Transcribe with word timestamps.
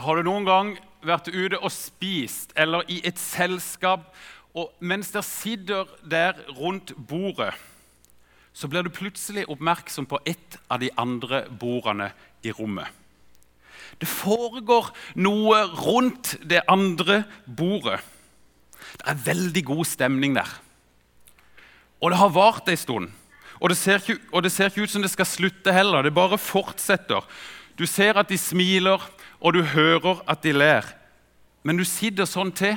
Har 0.00 0.16
du 0.16 0.24
noen 0.24 0.46
gang 0.48 0.70
vært 1.04 1.28
ute 1.28 1.58
og 1.58 1.72
spist 1.74 2.54
eller 2.58 2.86
i 2.88 3.00
et 3.04 3.18
selskap, 3.20 4.06
og 4.56 4.72
mens 4.80 5.12
dere 5.12 5.26
sitter 5.26 5.90
der 6.00 6.38
rundt 6.56 6.94
bordet, 6.96 7.52
så 8.56 8.68
blir 8.68 8.82
du 8.82 8.90
plutselig 8.90 9.44
oppmerksom 9.52 10.08
på 10.10 10.18
et 10.26 10.56
av 10.72 10.80
de 10.82 10.88
andre 10.98 11.44
bordene 11.60 12.10
i 12.42 12.52
rommet? 12.56 12.88
Det 14.00 14.08
foregår 14.08 14.88
noe 15.20 15.60
rundt 15.84 16.34
det 16.48 16.62
andre 16.70 17.22
bordet. 17.44 18.00
Det 18.96 19.06
er 19.12 19.24
veldig 19.26 19.64
god 19.68 19.84
stemning 19.84 20.34
der. 20.38 20.48
Og 22.00 22.12
det 22.12 22.20
har 22.22 22.32
vart 22.32 22.72
ei 22.72 22.78
stund. 22.80 23.10
Og 23.60 23.68
det, 23.68 23.76
ser 23.76 24.00
ikke, 24.00 24.16
og 24.32 24.42
det 24.42 24.52
ser 24.54 24.72
ikke 24.72 24.88
ut 24.88 24.92
som 24.94 25.04
det 25.04 25.12
skal 25.12 25.28
slutte 25.28 25.72
heller. 25.76 26.02
Det 26.02 26.16
bare 26.16 26.40
fortsetter. 26.40 27.26
Du 27.76 27.84
ser 27.84 28.16
at 28.16 28.30
de 28.32 28.38
smiler, 28.40 29.04
og 29.40 29.56
du 29.56 29.62
hører 29.64 30.20
at 30.28 30.42
de 30.44 30.52
ler. 30.52 30.84
Men 31.64 31.80
du 31.80 31.84
sitter 31.84 32.28
sånn 32.28 32.52
til 32.56 32.76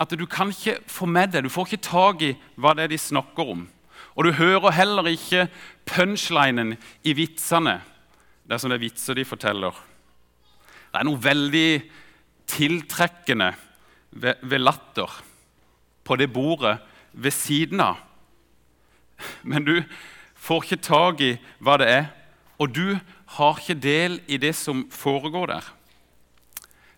at 0.00 0.12
du 0.18 0.24
kan 0.26 0.50
ikke 0.52 0.78
få 0.90 1.06
med 1.08 1.32
deg, 1.32 1.44
du 1.44 1.52
får 1.52 1.70
ikke 1.70 1.88
tak 1.88 2.22
i 2.24 2.34
hva 2.60 2.74
det 2.76 2.86
er 2.86 2.92
de 2.92 3.00
snakker 3.00 3.52
om. 3.54 3.66
Og 4.14 4.26
du 4.26 4.32
hører 4.36 4.74
heller 4.74 5.08
ikke 5.10 5.48
punchlinen 5.88 6.76
i 7.02 7.14
vitsene. 7.16 7.80
Det 8.44 8.58
er 8.58 8.72
er 8.72 8.82
vitser 8.82 9.14
de 9.14 9.24
forteller. 9.24 9.74
Det 10.92 11.00
er 11.00 11.06
noe 11.08 11.18
veldig 11.18 11.82
tiltrekkende 12.46 13.54
ved, 14.10 14.34
ved 14.42 14.60
latter 14.60 15.10
på 16.04 16.16
det 16.16 16.32
bordet 16.32 16.78
ved 17.12 17.30
siden 17.32 17.80
av. 17.80 17.96
Men 19.42 19.64
du 19.64 19.82
får 20.34 20.64
ikke 20.64 20.82
tak 20.84 21.20
i 21.20 21.32
hva 21.58 21.78
det 21.80 21.88
er, 21.88 22.06
og 22.58 22.74
du 22.74 22.98
har 23.38 23.58
ikke 23.58 23.80
del 23.80 24.20
i 24.28 24.36
det 24.36 24.54
som 24.54 24.84
foregår 24.90 25.46
der. 25.50 25.64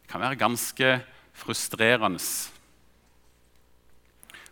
Kan 0.09 0.23
være 0.23 0.39
ganske 0.39 1.01
frustrerende. 1.37 2.23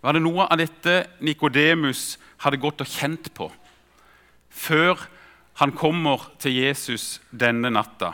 Var 0.03 0.13
det 0.13 0.23
noe 0.23 0.45
av 0.51 0.61
dette 0.61 1.05
Nikodemus 1.25 2.19
hadde 2.45 2.61
gått 2.61 2.83
og 2.85 2.91
kjent 2.91 3.31
på 3.37 3.49
før 4.55 5.01
han 5.59 5.73
kommer 5.75 6.29
til 6.43 6.59
Jesus 6.59 7.21
denne 7.31 7.71
natta? 7.73 8.13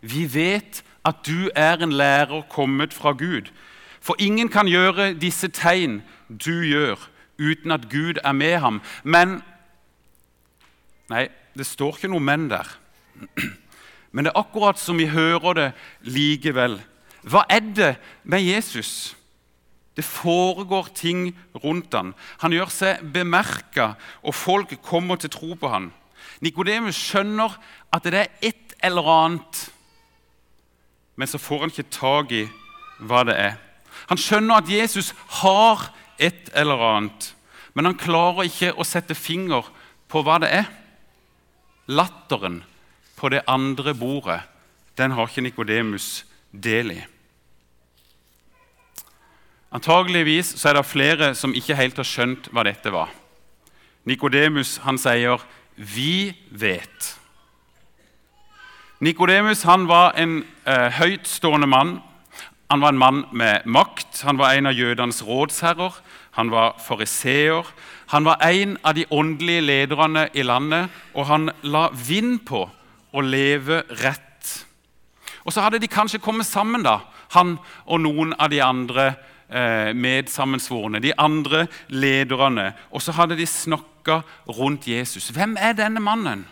Vi 0.00 0.24
vet 0.30 0.82
at 1.04 1.24
du 1.26 1.50
er 1.58 1.82
en 1.82 1.92
lærer 1.92 2.44
kommet 2.50 2.94
fra 2.94 3.12
Gud. 3.12 3.50
For 4.00 4.18
ingen 4.18 4.48
kan 4.48 4.70
gjøre 4.70 5.12
disse 5.18 5.50
tegn 5.50 6.00
du 6.28 6.62
gjør, 6.66 6.98
uten 7.38 7.74
at 7.74 7.88
Gud 7.90 8.22
er 8.24 8.32
med 8.32 8.58
ham. 8.62 8.80
Men 9.02 9.40
Nei, 11.12 11.26
det 11.52 11.66
står 11.66 11.98
ikke 11.98 12.08
noe 12.08 12.22
'men' 12.22 12.48
der. 12.48 12.68
Men 14.12 14.26
det 14.26 14.32
er 14.32 14.40
akkurat 14.42 14.80
som 14.80 15.00
vi 15.00 15.08
hører 15.08 15.56
det 15.56 15.68
likevel. 16.04 16.78
Hva 17.22 17.44
er 17.50 17.64
det 17.64 17.92
med 18.28 18.44
Jesus? 18.44 19.14
Det 19.96 20.04
foregår 20.04 20.88
ting 20.96 21.32
rundt 21.64 21.94
han. 21.94 22.12
Han 22.40 22.52
gjør 22.52 22.70
seg 22.72 23.02
bemerka, 23.12 23.94
og 24.24 24.36
folk 24.36 24.72
kommer 24.84 25.20
til 25.20 25.32
tro 25.32 25.52
på 25.56 25.68
han. 25.72 25.90
Nikodemus 26.42 26.96
skjønner 26.98 27.54
at 27.92 28.08
det 28.08 28.20
er 28.22 28.32
et 28.42 28.76
eller 28.82 29.06
annet, 29.06 29.66
men 31.16 31.28
så 31.28 31.38
får 31.38 31.60
han 31.62 31.72
ikke 31.72 31.92
tak 31.92 32.32
i 32.34 32.46
hva 33.04 33.22
det 33.28 33.36
er. 33.36 33.60
Han 34.08 34.18
skjønner 34.18 34.62
at 34.62 34.72
Jesus 34.72 35.12
har 35.42 35.90
et 36.18 36.50
eller 36.56 36.80
annet, 36.82 37.32
men 37.76 37.88
han 37.88 38.00
klarer 38.00 38.48
ikke 38.48 38.72
å 38.74 38.86
sette 38.86 39.14
finger 39.16 39.68
på 40.10 40.24
hva 40.24 40.40
det 40.42 40.50
er. 40.62 40.68
Latteren 41.92 42.62
på 43.22 43.30
det 43.30 43.44
andre 43.46 43.94
bordet, 43.94 44.40
den 44.98 45.14
har 45.14 45.28
ikke 45.30 45.44
Nikodemus 45.46 46.24
del 46.50 46.90
i. 46.90 47.00
Antageligvis 49.72 50.56
så 50.58 50.68
er 50.68 50.80
det 50.80 50.88
flere 50.90 51.28
som 51.38 51.54
ikke 51.54 51.78
helt 51.78 52.00
har 52.02 52.08
skjønt 52.08 52.50
hva 52.52 52.66
dette 52.66 52.90
var. 52.92 53.12
Nikodemus 54.04 54.80
sier 54.98 55.38
'vi 55.76 56.34
vet'. 56.50 57.18
Nikodemus 59.00 59.64
var 59.64 60.12
en 60.16 60.44
eh, 60.66 60.90
høytstående 60.90 61.66
mann. 61.66 62.02
Han 62.70 62.80
var 62.80 62.88
en 62.88 62.98
mann 62.98 63.24
med 63.32 63.66
makt. 63.66 64.22
Han 64.22 64.38
var 64.38 64.52
en 64.52 64.66
av 64.66 64.72
jødenes 64.72 65.22
rådsherrer. 65.22 65.92
Han 66.32 66.50
var 66.50 66.76
fariseer. 66.78 67.64
Han 68.06 68.24
var 68.24 68.36
en 68.42 68.78
av 68.84 68.94
de 68.94 69.04
åndelige 69.10 69.60
lederne 69.60 70.28
i 70.34 70.42
landet, 70.42 70.88
og 71.14 71.26
han 71.26 71.50
la 71.62 71.88
vind 71.92 72.46
på 72.46 72.70
å 73.12 73.22
leve 73.24 73.82
rett. 74.02 74.64
Og 75.44 75.52
så 75.52 75.64
hadde 75.64 75.80
de 75.82 75.90
kanskje 75.90 76.22
kommet 76.22 76.46
sammen, 76.46 76.84
da, 76.86 77.00
han 77.36 77.56
og 77.86 78.02
noen 78.04 78.34
av 78.38 78.50
de 78.52 78.60
andre 78.64 79.12
eh, 79.48 79.92
medsammensvorne, 79.96 81.00
de 81.02 81.14
andre 81.18 81.66
lederne. 81.88 82.72
Og 82.90 83.02
så 83.02 83.14
hadde 83.16 83.38
de 83.38 83.46
snakka 83.48 84.22
rundt 84.48 84.88
Jesus. 84.88 85.30
Hvem 85.34 85.56
er 85.60 85.76
denne 85.78 86.02
mannen? 86.02 86.46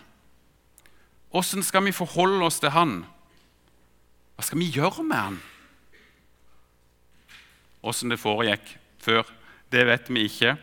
Åssen 1.31 1.63
skal 1.63 1.85
vi 1.85 1.95
forholde 1.95 2.43
oss 2.45 2.59
til 2.59 2.73
han? 2.75 3.01
Hva 4.35 4.43
skal 4.43 4.59
vi 4.59 4.71
gjøre 4.73 5.05
med 5.05 5.17
han? 5.17 5.39
Åssen 7.81 8.11
det 8.11 8.19
foregikk 8.21 8.75
før, 9.01 9.23
det 9.71 9.87
vet 9.87 10.09
vi 10.11 10.27
ikke. 10.27 10.57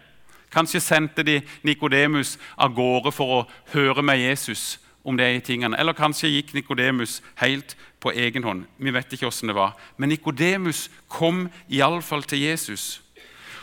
Kanskje 0.53 0.81
sendte 0.81 1.25
de 1.27 1.41
Nikodemus 1.67 2.37
av 2.57 2.77
gårde 2.77 3.13
for 3.13 3.35
å 3.35 3.47
høre 3.73 4.05
med 4.05 4.21
Jesus 4.21 4.77
om 5.05 5.17
de 5.17 5.41
tingene. 5.45 5.79
Eller 5.79 5.97
kanskje 5.97 6.31
gikk 6.31 6.55
Nikodemus 6.55 7.21
helt 7.41 7.77
på 8.01 8.13
egen 8.13 8.45
hånd. 8.45 8.65
Vi 8.79 8.93
vet 8.95 9.13
ikke 9.13 9.29
hvordan 9.29 9.53
det 9.53 9.59
var. 9.59 9.77
Men 9.97 10.13
Nikodemus 10.13 10.89
kom 11.09 11.49
iallfall 11.69 12.23
til 12.23 12.43
Jesus. 12.43 13.03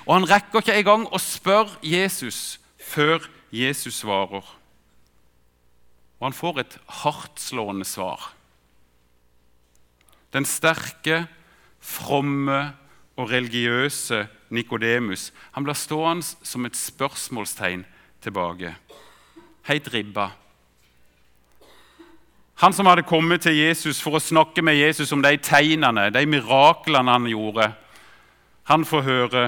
Og 0.06 0.20
han 0.20 0.30
rekker 0.30 0.62
ikke 0.62 0.78
engang 0.80 1.08
å 1.10 1.22
spørre 1.22 1.80
Jesus 1.84 2.60
før 2.78 3.26
Jesus 3.54 4.02
svarer. 4.04 4.46
Og 6.20 6.28
han 6.30 6.36
får 6.36 6.62
et 6.62 6.78
hardtslående 7.02 7.86
svar. 7.86 8.32
Den 10.34 10.46
sterke, 10.46 11.26
fromme 11.80 12.74
og 13.16 13.30
religiøse 13.32 14.26
Nikodemus 14.50 15.30
blir 15.56 15.78
stående 15.78 16.26
som 16.44 16.66
et 16.66 16.78
spørsmålstegn 16.78 17.86
tilbake. 18.24 18.76
Helt 19.70 19.94
ribba. 19.94 20.30
Han 22.64 22.74
som 22.74 22.88
hadde 22.88 23.04
kommet 23.04 23.44
til 23.44 23.58
Jesus 23.58 24.00
for 24.04 24.16
å 24.16 24.24
snakke 24.24 24.64
med 24.64 24.78
Jesus 24.78 25.12
om 25.12 25.24
de 25.24 25.36
tegnene, 25.44 26.08
de 26.14 26.24
miraklene 26.30 27.12
han 27.12 27.28
gjorde, 27.28 27.74
han 28.72 28.86
får 28.88 29.06
høre 29.06 29.46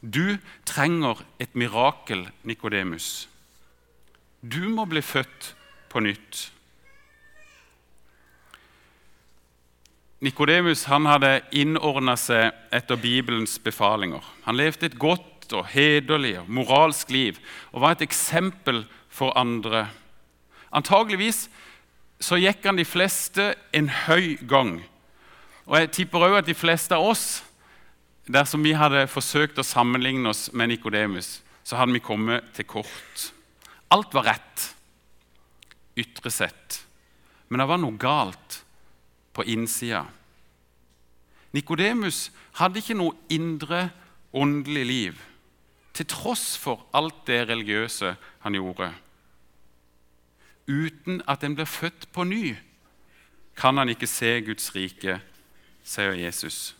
du 0.00 0.38
trenger 0.64 1.18
et 1.40 1.52
mirakel, 1.54 2.24
Nikodemus. 2.48 3.28
Du 4.40 4.62
må 4.72 4.86
bli 4.88 5.02
født 5.04 5.52
på 5.92 6.00
nytt. 6.00 6.46
Nikodemus 10.24 10.86
hadde 10.88 11.40
innordna 11.56 12.16
seg 12.16 12.52
etter 12.72 13.00
Bibelens 13.00 13.58
befalinger. 13.60 14.24
Han 14.44 14.56
levde 14.56 14.88
et 14.88 14.98
godt 15.00 15.52
og 15.56 15.68
hederlig 15.72 16.38
og 16.40 16.48
moralsk 16.48 17.10
liv 17.12 17.40
og 17.72 17.84
var 17.84 17.96
et 17.96 18.04
eksempel 18.04 18.84
for 19.08 19.36
andre. 19.36 19.88
Antageligvis 20.72 21.48
så 22.20 22.36
gikk 22.36 22.66
han 22.68 22.76
de 22.76 22.84
fleste 22.84 23.54
en 23.76 23.88
høy 24.04 24.36
gang. 24.48 24.76
Og 25.64 25.78
jeg 25.78 25.92
tipper 25.96 26.26
òg 26.26 26.40
at 26.40 26.48
de 26.48 26.56
fleste 26.56 26.96
av 26.96 27.06
oss, 27.12 27.40
dersom 28.30 28.62
vi 28.62 28.76
hadde 28.76 29.08
forsøkt 29.10 29.58
å 29.58 29.66
sammenligne 29.66 30.28
oss 30.30 30.50
med 30.52 30.70
Nikodemus, 30.70 31.40
så 31.64 31.80
hadde 31.80 31.96
vi 31.96 32.04
kommet 32.04 32.52
til 32.56 32.68
kort. 32.68 33.30
Alt 33.90 34.14
var 34.14 34.28
rett, 34.28 34.66
ytre 35.98 36.32
sett. 36.32 36.82
Men 37.48 37.62
det 37.62 37.68
var 37.70 37.80
noe 37.82 37.98
galt 37.98 38.60
på 39.34 39.46
innsida. 39.50 40.04
Nikodemus 41.56 42.28
hadde 42.60 42.82
ikke 42.82 42.98
noe 42.98 43.16
indre 43.32 43.88
åndelig 44.36 44.84
liv, 44.86 45.22
til 45.96 46.06
tross 46.06 46.52
for 46.60 46.84
alt 46.94 47.24
det 47.26 47.42
religiøse 47.48 48.12
han 48.44 48.54
gjorde 48.54 48.92
uten 50.70 51.22
at 51.28 51.42
en 51.44 51.56
blir 51.58 51.68
født 51.68 52.06
på 52.14 52.24
ny, 52.24 52.54
kan 53.58 53.76
han 53.76 53.90
ikke 53.90 54.08
se 54.08 54.38
Guds 54.46 54.70
rike, 54.74 55.18
sier 55.84 56.14
Jesus. 56.16 56.76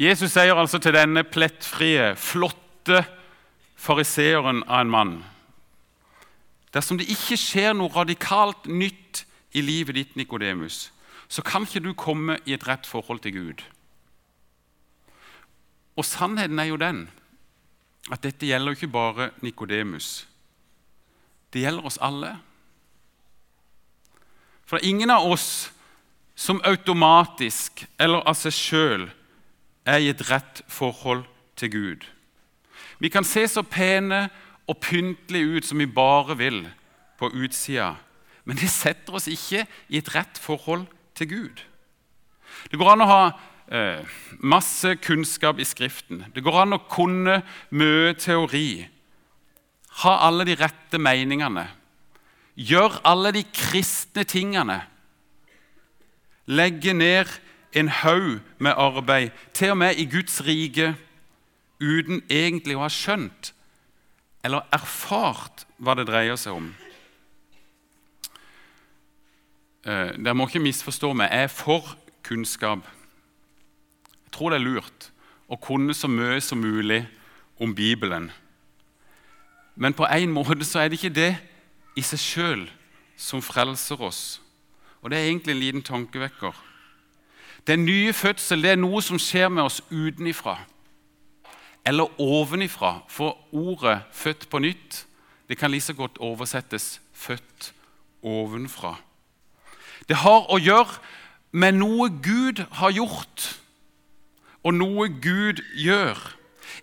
Jesus 0.00 0.32
sier 0.32 0.56
altså 0.56 0.80
til 0.82 0.96
denne 0.96 1.22
plettfrie, 1.28 2.14
flotte 2.16 3.04
fariseeren 3.76 4.64
av 4.64 4.86
en 4.86 4.90
mann 4.90 5.12
Dersom 6.72 6.96
det 6.96 7.10
ikke 7.12 7.36
skjer 7.36 7.74
noe 7.76 7.92
radikalt 7.92 8.66
nytt 8.70 9.26
i 9.52 9.60
livet 9.60 9.96
ditt, 9.98 10.14
Nikodemus, 10.16 10.88
så 11.28 11.44
kan 11.44 11.66
ikke 11.66 11.84
du 11.84 11.92
komme 11.92 12.38
i 12.48 12.54
et 12.56 12.64
rett 12.64 12.88
forhold 12.88 13.20
til 13.24 13.34
Gud. 13.36 13.64
Og 15.96 16.08
sannheten 16.08 16.58
er 16.58 16.70
jo 16.70 16.80
den 16.80 17.04
at 18.10 18.24
dette 18.24 18.48
gjelder 18.48 18.72
ikke 18.74 18.88
bare 18.88 19.30
Nikodemus. 19.44 20.24
Det 21.52 21.62
gjelder 21.64 21.86
oss 21.86 22.00
alle. 22.00 22.36
For 24.64 24.78
det 24.78 24.86
er 24.86 24.94
ingen 24.94 25.12
av 25.12 25.26
oss 25.28 25.70
som 26.34 26.62
automatisk 26.64 27.84
eller 28.00 28.24
av 28.28 28.38
seg 28.38 28.54
sjøl 28.56 29.04
er 29.84 30.00
i 30.00 30.08
et 30.12 30.22
rett 30.30 30.62
forhold 30.70 31.26
til 31.60 31.72
Gud. 31.72 32.06
Vi 33.02 33.10
kan 33.12 33.26
se 33.26 33.44
så 33.50 33.64
pene 33.66 34.28
og 34.70 34.78
pyntelige 34.80 35.58
ut 35.58 35.66
som 35.66 35.82
vi 35.82 35.90
bare 35.90 36.36
vil 36.38 36.62
på 37.18 37.28
utsida, 37.34 37.96
men 38.44 38.58
det 38.58 38.70
setter 38.72 39.18
oss 39.18 39.28
ikke 39.30 39.66
i 39.92 40.00
et 40.00 40.10
rett 40.14 40.38
forhold 40.40 40.86
til 41.18 41.28
Gud. 41.28 41.62
Det 42.70 42.78
går 42.78 42.92
an 42.94 43.04
å 43.04 43.10
ha 43.10 43.22
eh, 43.68 44.06
masse 44.40 44.96
kunnskap 45.02 45.60
i 45.60 45.66
Skriften. 45.66 46.24
Det 46.34 46.42
går 46.44 46.62
an 46.62 46.76
å 46.76 46.82
kunne 46.90 47.40
mye 47.74 48.14
teori. 48.18 48.86
Ha 50.00 50.16
alle 50.26 50.46
de 50.48 50.56
rette 50.56 50.98
meningene. 50.98 51.66
Gjør 52.56 53.00
alle 53.04 53.32
de 53.36 53.44
kristne 53.52 54.24
tingene. 54.24 54.80
Legge 56.46 56.94
ned 56.96 57.28
en 57.76 57.88
haug 57.88 58.40
med 58.58 58.76
arbeid, 58.76 59.30
til 59.54 59.72
og 59.72 59.78
med 59.78 59.96
i 59.96 60.04
Guds 60.08 60.40
rike, 60.44 60.94
uten 61.80 62.22
egentlig 62.30 62.76
å 62.76 62.84
ha 62.84 62.92
skjønt 62.92 63.52
eller 64.42 64.66
erfart 64.74 65.64
hva 65.82 65.94
det 65.98 66.08
dreier 66.08 66.38
seg 66.38 66.58
om. 66.58 66.68
Eh, 69.86 70.12
dere 70.18 70.34
må 70.38 70.48
ikke 70.48 70.62
misforstå 70.62 71.12
meg. 71.18 71.30
Jeg 71.30 71.46
er 71.46 71.54
for 71.54 71.94
kunnskap. 72.26 72.84
Jeg 74.26 74.34
tror 74.34 74.52
det 74.52 74.60
er 74.60 74.66
lurt 74.66 75.08
å 75.50 75.58
kunne 75.62 75.94
så 75.94 76.10
mye 76.10 76.40
som 76.42 76.62
mulig 76.62 77.04
om 77.62 77.74
Bibelen. 77.74 78.30
Men 79.76 79.94
på 79.94 80.06
en 80.06 80.32
måte 80.32 80.64
så 80.64 80.80
er 80.80 80.88
det 80.88 81.00
ikke 81.00 81.14
det 81.14 81.32
i 81.96 82.02
seg 82.04 82.20
sjøl 82.20 82.66
som 83.16 83.42
frelser 83.42 84.00
oss. 84.00 84.40
Og 85.02 85.10
det 85.10 85.18
er 85.18 85.30
egentlig 85.30 85.52
en 85.54 85.60
liten 85.60 85.82
tankevekker. 85.82 86.52
Den 87.66 87.84
nye 87.84 88.12
fødsel 88.12 88.62
det 88.62 88.74
er 88.74 88.80
noe 88.80 89.02
som 89.02 89.18
skjer 89.18 89.48
med 89.48 89.62
oss 89.62 89.80
utenifra. 89.90 90.58
Eller 91.86 92.20
ovenifra. 92.20 93.02
For 93.08 93.38
ordet 93.52 94.02
'født 94.12 94.48
på 94.50 94.58
nytt' 94.58 95.06
det 95.48 95.58
kan 95.58 95.70
like 95.70 95.94
godt 95.94 96.18
oversettes 96.18 97.00
'født 97.12 97.72
ovenfra'. 98.22 98.96
Det 100.08 100.16
har 100.16 100.50
å 100.50 100.58
gjøre 100.58 100.98
med 101.52 101.72
noe 101.72 102.08
Gud 102.22 102.64
har 102.72 102.90
gjort, 102.90 103.60
og 104.62 104.74
noe 104.74 105.08
Gud 105.08 105.62
gjør. 105.74 106.36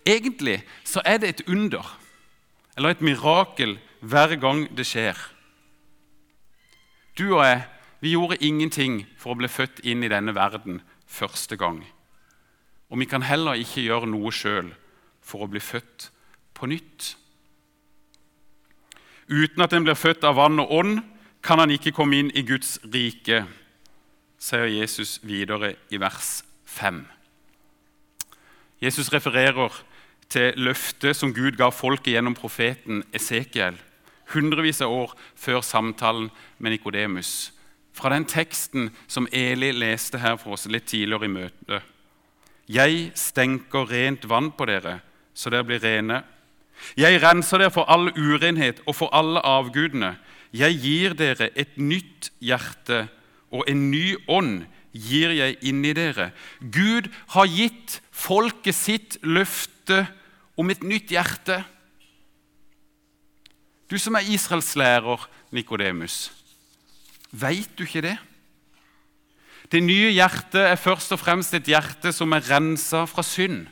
Egentlig 0.06 0.62
så 0.84 1.02
er 1.04 1.18
det 1.18 1.28
et 1.28 1.42
under 1.48 1.99
eller 2.80 2.94
et 2.96 3.02
mirakel 3.04 3.74
hver 4.00 4.32
gang 4.40 4.62
det 4.72 4.86
skjer. 4.88 5.18
Du 7.12 7.26
og 7.34 7.44
jeg 7.44 7.66
vi 8.00 8.14
gjorde 8.14 8.38
ingenting 8.40 9.02
for 9.20 9.34
å 9.34 9.36
bli 9.42 9.48
født 9.52 9.82
inn 9.84 10.00
i 10.00 10.08
denne 10.08 10.32
verden 10.32 10.78
første 11.04 11.58
gang. 11.60 11.82
Og 12.88 12.96
vi 13.02 13.04
kan 13.04 13.26
heller 13.28 13.60
ikke 13.60 13.84
gjøre 13.84 14.08
noe 14.08 14.32
sjøl 14.32 14.70
for 15.20 15.44
å 15.44 15.50
bli 15.52 15.60
født 15.60 16.08
på 16.56 16.70
nytt. 16.72 17.10
Uten 19.28 19.60
at 19.60 19.76
en 19.76 19.84
blir 19.84 20.00
født 20.00 20.24
av 20.24 20.40
vann 20.40 20.64
og 20.64 20.72
ånd, 20.72 21.02
kan 21.44 21.60
han 21.60 21.72
ikke 21.72 21.92
komme 21.92 22.16
inn 22.16 22.32
i 22.32 22.46
Guds 22.48 22.78
rike, 22.88 23.44
sier 24.40 24.72
Jesus 24.72 25.18
videre 25.20 25.74
i 25.92 26.00
vers 26.00 26.40
5. 26.64 27.04
Jesus 28.80 29.12
refererer 29.12 29.76
til 30.30 30.54
løftet 30.60 31.18
som 31.18 31.34
Gud 31.34 31.58
ga 31.58 31.70
folket 31.74 32.14
gjennom 32.14 32.36
profeten 32.38 33.02
Esekiel, 33.16 33.78
hundrevis 34.30 34.80
av 34.84 34.92
år 34.94 35.14
før 35.38 35.62
samtalen 35.66 36.30
med 36.58 36.76
Nikodemus. 36.76 37.50
Fra 37.92 38.12
den 38.14 38.24
teksten 38.30 38.90
som 39.10 39.26
Eli 39.34 39.72
leste 39.74 40.20
her 40.22 40.38
for 40.38 40.54
oss 40.54 40.68
litt 40.70 40.86
tidligere 40.90 41.26
i 41.26 41.34
møtet. 41.34 41.88
Jeg 42.70 43.10
stenker 43.18 43.88
rent 43.90 44.28
vann 44.30 44.52
på 44.54 44.68
dere, 44.70 45.00
så 45.34 45.50
dere 45.50 45.66
blir 45.66 45.82
rene. 45.82 46.22
Jeg 46.96 47.18
renser 47.22 47.64
dere 47.64 47.74
for 47.74 47.90
all 47.90 48.12
urenhet 48.14 48.78
og 48.86 48.94
for 49.00 49.10
alle 49.16 49.42
avgudene. 49.42 50.14
Jeg 50.54 50.78
gir 50.82 51.16
dere 51.18 51.50
et 51.58 51.74
nytt 51.78 52.30
hjerte, 52.38 53.08
og 53.50 53.66
en 53.70 53.88
ny 53.90 54.14
ånd 54.30 54.62
gir 54.94 55.34
jeg 55.34 55.58
inni 55.66 55.92
dere. 55.94 56.30
Gud 56.62 57.10
har 57.34 57.50
gitt 57.50 57.98
folket 58.14 58.78
sitt 58.78 59.18
løfte 59.26 60.04
om 60.58 60.70
et 60.70 60.82
nytt 60.82 61.12
hjerte. 61.12 61.60
Du 63.90 63.98
som 63.98 64.14
er 64.14 64.26
Israels 64.30 64.74
lærer, 64.78 65.28
Nikodemus, 65.50 66.30
veit 67.32 67.72
du 67.78 67.82
ikke 67.82 68.04
det? 68.06 68.16
Det 69.70 69.82
nye 69.82 70.10
hjertet 70.10 70.62
er 70.62 70.78
først 70.78 71.12
og 71.14 71.20
fremst 71.22 71.54
et 71.54 71.68
hjerte 71.70 72.10
som 72.14 72.32
er 72.34 72.46
rensa 72.46 73.04
fra 73.10 73.22
synd. 73.26 73.68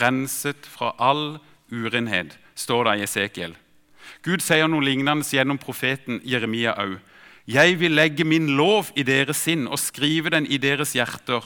Renset 0.00 0.66
fra 0.66 0.92
all 0.98 1.38
urenhet, 1.70 2.34
står 2.54 2.88
det 2.88 2.96
i 2.98 3.04
Esekiel. 3.06 3.54
Gud 4.26 4.42
sier 4.42 4.66
noe 4.70 4.82
lignende 4.82 5.26
gjennom 5.26 5.60
profeten 5.62 6.20
Jeremia 6.26 6.74
òg. 6.82 6.98
Jeg 7.46 7.78
vil 7.78 7.94
legge 7.94 8.26
min 8.26 8.48
lov 8.58 8.90
i 8.98 9.04
deres 9.06 9.44
sinn 9.46 9.68
og 9.70 9.78
skrive 9.78 10.32
den 10.34 10.48
i 10.50 10.58
deres 10.58 10.96
hjerter. 10.98 11.44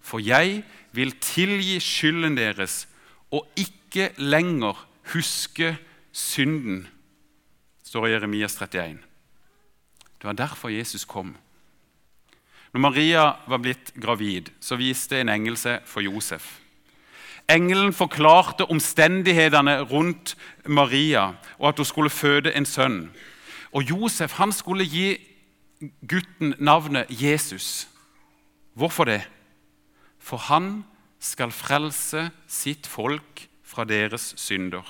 For 0.00 0.20
jeg 0.20 0.60
vil 0.92 1.14
tilgi 1.24 1.78
skylden 1.80 2.36
deres 2.36 2.84
og 3.30 3.46
ikke 3.56 4.10
lenger 4.18 4.86
huske 5.12 5.76
synden, 6.12 6.88
står 7.84 8.06
i 8.06 8.12
Jeremias 8.12 8.54
31. 8.56 8.98
Det 10.20 10.26
var 10.26 10.32
derfor 10.32 10.68
Jesus 10.68 11.04
kom. 11.04 11.36
Når 12.72 12.80
Maria 12.80 13.22
var 13.48 13.58
blitt 13.58 13.94
gravid, 14.02 14.50
så 14.60 14.76
viste 14.78 15.20
en 15.20 15.28
engel 15.28 15.56
seg 15.58 15.86
for 15.90 16.04
Josef. 16.04 16.60
Engelen 17.50 17.92
forklarte 17.92 18.68
omstendighetene 18.70 19.80
rundt 19.90 20.36
Maria 20.66 21.32
og 21.58 21.68
at 21.68 21.80
hun 21.82 21.88
skulle 21.88 22.10
føde 22.10 22.54
en 22.54 22.66
sønn. 22.66 23.10
Og 23.72 23.82
Josef 23.90 24.36
han 24.38 24.52
skulle 24.52 24.86
gi 24.86 25.16
gutten 26.06 26.54
navnet 26.58 27.10
Jesus. 27.10 27.88
Hvorfor 28.74 29.04
det? 29.04 29.22
For 30.18 30.36
han 30.36 30.84
skal 31.20 31.52
frelse 31.52 32.30
sitt 32.48 32.88
folk 32.88 33.46
fra 33.62 33.84
deres 33.84 34.32
synder. 34.40 34.84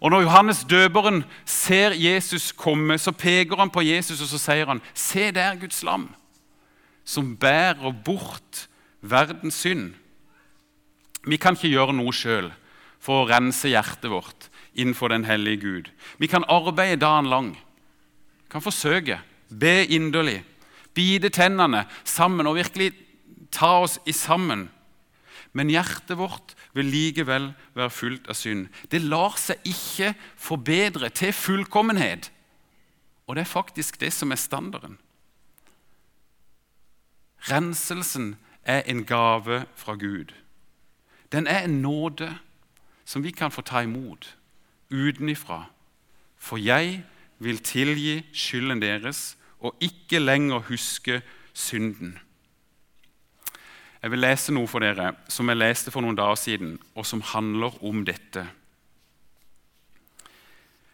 Og 0.00 0.10
Når 0.10 0.24
Johannes 0.24 0.64
døperen 0.64 1.24
ser 1.44 1.92
Jesus 1.92 2.52
komme, 2.56 2.96
så 2.98 3.12
peker 3.12 3.60
han 3.60 3.70
på 3.70 3.84
Jesus 3.84 4.22
og 4.24 4.30
så 4.30 4.38
sier 4.40 4.66
han, 4.66 4.80
Se 4.94 5.28
der 5.30 5.60
Guds 5.60 5.82
lam, 5.84 6.08
som 7.04 7.36
bærer 7.36 7.92
bort 8.04 8.66
verdens 9.00 9.60
synd. 9.60 9.92
Vi 11.28 11.36
kan 11.36 11.56
ikke 11.56 11.74
gjøre 11.74 11.92
noe 11.92 12.14
sjøl 12.16 12.48
for 13.00 13.22
å 13.22 13.28
rense 13.28 13.68
hjertet 13.68 14.08
vårt 14.08 14.48
innenfor 14.72 15.12
den 15.12 15.26
hellige 15.28 15.60
Gud. 15.60 15.90
Vi 16.16 16.30
kan 16.30 16.48
arbeide 16.48 17.00
dagen 17.00 17.28
lang, 17.28 17.50
kan 18.48 18.64
forsøke, 18.64 19.20
be 19.52 19.84
inderlig, 19.84 20.40
bite 20.96 21.28
tennene 21.28 21.84
sammen 22.08 22.48
og 22.48 22.56
virkelig 22.56 22.94
ta 23.52 23.80
oss 23.84 23.98
i 24.06 24.12
sammen. 24.12 24.68
Men 25.52 25.70
hjertet 25.70 26.18
vårt 26.18 26.54
vil 26.74 26.90
likevel 26.92 27.50
være 27.74 27.90
fullt 27.90 28.28
av 28.30 28.38
synd. 28.38 28.68
Det 28.90 29.02
lar 29.02 29.34
seg 29.40 29.58
ikke 29.66 30.14
forbedre 30.38 31.10
til 31.10 31.32
fullkommenhet. 31.34 32.30
Og 33.26 33.36
det 33.36 33.44
er 33.44 33.50
faktisk 33.50 34.00
det 34.00 34.12
som 34.14 34.30
er 34.30 34.38
standarden. 34.38 34.98
Renselsen 37.50 38.36
er 38.64 38.82
en 38.86 39.04
gave 39.04 39.64
fra 39.76 39.94
Gud. 39.94 40.34
Den 41.32 41.46
er 41.46 41.64
en 41.64 41.82
nåde 41.82 42.30
som 43.04 43.24
vi 43.24 43.30
kan 43.30 43.50
få 43.50 43.62
ta 43.62 43.82
imot 43.82 44.36
utenifra. 44.90 45.64
For 46.38 46.56
jeg 46.56 47.04
vil 47.38 47.58
tilgi 47.58 48.22
skylden 48.32 48.82
deres 48.82 49.36
og 49.60 49.76
ikke 49.80 50.18
lenger 50.18 50.58
huske 50.58 51.22
synden. 51.54 52.18
Jeg 54.00 54.14
vil 54.14 54.22
lese 54.24 54.52
noe 54.56 54.68
for 54.70 54.80
dere 54.80 55.12
som 55.28 55.48
jeg 55.50 55.60
leste 55.60 55.92
for 55.92 56.00
noen 56.04 56.16
dager 56.16 56.38
siden, 56.40 56.78
og 56.96 57.04
som 57.04 57.20
handler 57.34 57.76
om 57.84 58.00
dette. 58.08 58.46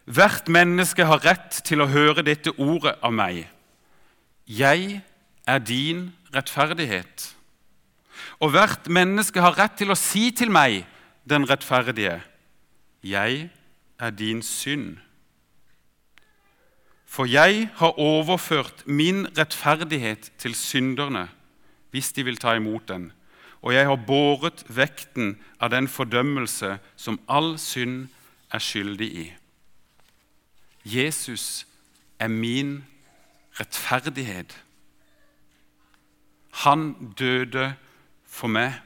Hvert 0.07 0.47
menneske 0.51 1.07
har 1.07 1.23
rett 1.23 1.61
til 1.67 1.83
å 1.83 1.89
høre 1.91 2.23
dette 2.23 2.51
ordet 2.59 2.95
av 3.03 3.15
meg. 3.15 3.45
Jeg 4.47 5.01
er 5.47 5.63
din 5.63 6.09
rettferdighet. 6.35 7.31
Og 8.43 8.51
hvert 8.55 8.87
menneske 8.91 9.43
har 9.43 9.55
rett 9.55 9.75
til 9.79 9.91
å 9.91 9.99
si 9.99 10.29
til 10.35 10.51
meg, 10.51 10.83
den 11.27 11.47
rettferdige, 11.47 12.21
jeg 13.03 13.49
er 13.99 14.11
din 14.15 14.39
synd. 14.43 14.97
For 17.07 17.27
jeg 17.27 17.69
har 17.79 17.99
overført 17.99 18.83
min 18.87 19.25
rettferdighet 19.37 20.31
til 20.39 20.55
synderne 20.55 21.27
hvis 21.91 22.11
de 22.11 22.23
vil 22.23 22.37
ta 22.37 22.55
imot 22.55 22.87
den. 22.87 23.11
Og 23.61 23.73
jeg 23.73 23.87
har 23.87 24.05
båret 24.07 24.63
vekten 24.69 25.37
av 25.59 25.71
den 25.73 25.87
fordømmelse 25.87 26.77
som 26.95 27.19
all 27.27 27.57
synd 27.59 28.07
er 28.53 28.63
skyldig 28.63 29.07
i. 29.07 29.25
Jesus 30.85 31.65
er 32.19 32.27
min 32.27 32.85
rettferdighet. 33.59 34.63
Han 36.63 37.13
døde 37.19 37.73
for 38.25 38.47
meg. 38.47 38.77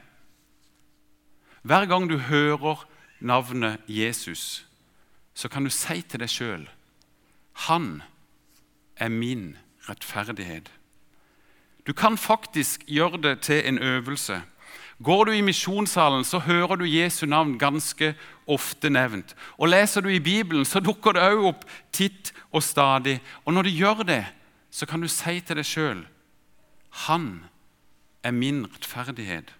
Hver 1.62 1.86
gang 1.86 2.08
du 2.10 2.18
hører 2.18 2.88
navnet 3.20 3.80
Jesus, 3.88 4.66
så 5.34 5.48
kan 5.48 5.64
du 5.64 5.70
si 5.70 6.02
til 6.02 6.20
deg 6.20 6.30
sjøl 6.30 6.64
Han 7.68 8.02
er 8.96 9.08
min 9.08 9.56
rettferdighet. 9.88 10.70
Du 11.86 11.92
kan 11.92 12.18
faktisk 12.18 12.84
gjøre 12.86 13.22
det 13.22 13.40
til 13.40 13.68
en 13.68 13.78
øvelse. 13.78 14.42
Går 15.02 15.24
du 15.24 15.32
i 15.32 15.40
misjonssalen, 15.40 16.24
så 16.24 16.38
hører 16.38 16.76
du 16.76 16.84
Jesu 16.84 17.26
navn 17.26 17.58
ganske 17.58 18.14
ofte 18.46 18.90
nevnt. 18.90 19.34
Og 19.58 19.68
Leser 19.68 20.00
du 20.00 20.08
i 20.08 20.18
Bibelen, 20.18 20.64
så 20.64 20.80
dukker 20.80 21.12
det 21.12 21.24
òg 21.26 21.46
opp 21.48 21.64
titt 21.92 22.32
og 22.52 22.62
stadig. 22.62 23.18
Og 23.44 23.54
når 23.54 23.62
du 23.62 23.70
gjør 23.70 24.04
det, 24.06 24.24
så 24.70 24.86
kan 24.86 25.02
du 25.02 25.08
si 25.08 25.40
til 25.40 25.56
deg 25.56 25.66
sjøl 25.66 26.06
Han 27.08 27.44
er 28.22 28.30
min 28.30 28.64
rettferdighet. 28.66 29.52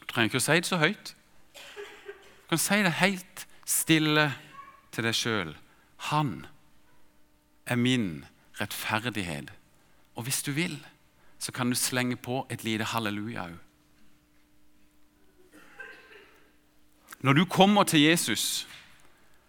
Du 0.00 0.04
trenger 0.06 0.30
ikke 0.30 0.38
å 0.38 0.46
si 0.46 0.60
det 0.60 0.68
så 0.68 0.78
høyt. 0.78 1.14
Du 1.56 2.48
kan 2.54 2.62
si 2.62 2.82
det 2.84 2.98
helt 3.00 3.46
stille 3.66 4.30
til 4.92 5.08
deg 5.08 5.16
sjøl. 5.16 5.56
Han 6.12 6.46
er 7.66 7.76
min 7.76 8.24
rettferdighet. 8.60 9.50
Og 10.16 10.24
hvis 10.24 10.42
du 10.42 10.50
vil, 10.52 10.78
så 11.38 11.52
kan 11.52 11.70
du 11.70 11.76
slenge 11.76 12.16
på 12.16 12.46
et 12.50 12.64
lite 12.64 12.84
halleluja 12.84 13.48
òg. 13.50 13.56
Når 17.20 17.32
du 17.32 17.44
kommer 17.44 17.84
til 17.84 18.00
Jesus, 18.00 18.66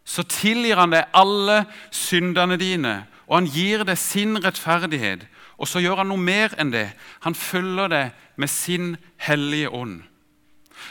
så 0.07 0.23
tilgir 0.23 0.79
han 0.79 0.93
deg 0.95 1.09
alle 1.13 1.65
syndene 1.91 2.57
dine, 2.57 3.05
og 3.27 3.41
han 3.41 3.49
gir 3.51 3.83
deg 3.83 3.99
sin 3.99 4.39
rettferdighet. 4.43 5.27
Og 5.57 5.67
så 5.67 5.81
gjør 5.83 6.01
han 6.01 6.11
noe 6.11 6.21
mer 6.21 6.53
enn 6.61 6.71
det. 6.71 6.91
Han 7.25 7.35
følger 7.35 7.91
deg 7.91 8.15
med 8.37 8.47
sin 8.47 8.95
hellige 9.17 9.69
ånd. 9.69 10.03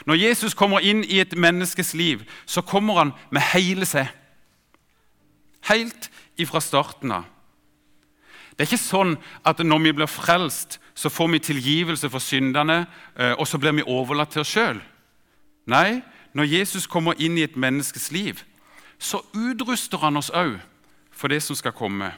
Når 0.05 0.19
Jesus 0.21 0.53
kommer 0.53 0.83
inn 0.83 1.03
i 1.03 1.21
et 1.23 1.33
menneskes 1.37 1.93
liv, 1.93 2.23
så 2.45 2.61
kommer 2.61 2.99
han 2.99 3.13
med 3.31 3.41
hele 3.53 3.87
seg. 3.87 4.11
Helt 5.69 6.11
ifra 6.37 6.61
starten 6.61 7.11
av. 7.11 7.25
Det 8.57 8.65
er 8.65 8.71
ikke 8.71 8.81
sånn 8.81 9.17
at 9.45 9.59
når 9.61 9.81
vi 9.83 9.93
blir 9.99 10.09
frelst, 10.09 10.79
så 10.97 11.11
får 11.13 11.27
vi 11.29 11.39
tilgivelse 11.45 12.09
for 12.09 12.23
syndene, 12.23 12.87
eh, 13.15 13.35
og 13.37 13.45
så 13.45 13.59
blir 13.61 13.75
vi 13.77 13.85
overlatt 13.85 14.33
til 14.33 14.41
oss 14.41 14.53
sjøl. 14.55 14.79
Nei, 15.69 16.01
når 16.33 16.49
Jesus 16.49 16.87
kommer 16.89 17.13
inn 17.21 17.37
i 17.37 17.43
et 17.45 17.57
menneskes 17.57 18.09
liv, 18.11 18.41
så 18.97 19.21
utruster 19.37 20.01
han 20.01 20.17
oss 20.17 20.31
òg 20.33 20.57
for 21.13 21.29
det 21.29 21.43
som 21.45 21.57
skal 21.57 21.75
komme. 21.77 22.15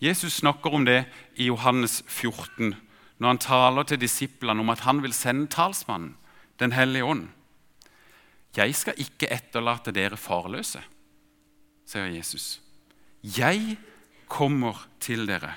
Jesus 0.00 0.40
snakker 0.40 0.72
om 0.72 0.86
det 0.88 1.04
i 1.36 1.50
Johannes 1.50 2.00
14, 2.08 2.72
når 3.20 3.28
han 3.28 3.42
taler 3.44 3.84
til 3.84 4.00
disiplene 4.00 4.64
om 4.64 4.72
at 4.72 4.86
han 4.88 5.02
vil 5.04 5.12
sende 5.12 5.50
talsmannen, 5.52 6.16
Den 6.60 6.72
hellige 6.72 7.04
ånd. 7.04 7.28
Jeg 8.56 8.74
skal 8.76 8.98
ikke 9.00 9.30
etterlate 9.32 9.94
dere 9.96 10.18
farløse, 10.20 10.82
sier 11.88 12.10
Jesus. 12.12 12.60
Jeg 13.24 13.78
kommer 14.30 14.86
til 15.02 15.26
dere. 15.28 15.56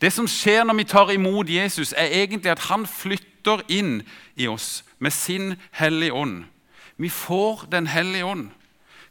Det 0.00 0.12
som 0.12 0.28
skjer 0.28 0.64
når 0.64 0.78
vi 0.78 0.86
tar 0.88 1.12
imot 1.12 1.50
Jesus, 1.50 1.92
er 1.96 2.12
egentlig 2.22 2.52
at 2.52 2.66
han 2.68 2.86
flytter 2.86 3.64
inn 3.72 4.00
i 4.36 4.48
oss 4.50 4.84
med 5.00 5.14
sin 5.16 5.54
hellige 5.76 6.14
ånd. 6.14 6.44
Vi 6.96 7.08
får 7.08 7.66
Den 7.70 7.86
hellige 7.86 8.24
ånd. 8.24 8.50